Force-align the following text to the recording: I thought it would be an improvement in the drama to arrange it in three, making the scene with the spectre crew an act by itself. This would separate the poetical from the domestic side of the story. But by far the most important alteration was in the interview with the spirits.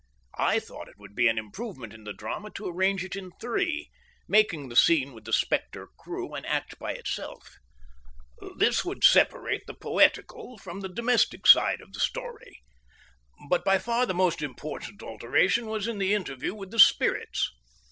I 0.39 0.57
thought 0.57 0.87
it 0.89 0.97
would 0.97 1.13
be 1.13 1.27
an 1.27 1.37
improvement 1.37 1.93
in 1.93 2.05
the 2.05 2.11
drama 2.11 2.49
to 2.55 2.65
arrange 2.65 3.03
it 3.03 3.15
in 3.15 3.29
three, 3.39 3.91
making 4.27 4.67
the 4.67 4.75
scene 4.75 5.13
with 5.13 5.25
the 5.25 5.31
spectre 5.31 5.89
crew 5.95 6.33
an 6.33 6.43
act 6.45 6.79
by 6.79 6.93
itself. 6.93 7.57
This 8.57 8.83
would 8.83 9.03
separate 9.03 9.67
the 9.67 9.75
poetical 9.75 10.57
from 10.57 10.79
the 10.79 10.89
domestic 10.89 11.45
side 11.45 11.81
of 11.81 11.93
the 11.93 11.99
story. 11.99 12.63
But 13.47 13.63
by 13.63 13.77
far 13.77 14.07
the 14.07 14.15
most 14.15 14.41
important 14.41 15.03
alteration 15.03 15.67
was 15.67 15.87
in 15.87 15.99
the 15.99 16.15
interview 16.15 16.55
with 16.55 16.71
the 16.71 16.79
spirits. 16.79 17.51